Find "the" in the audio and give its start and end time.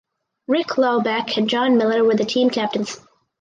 2.15-2.25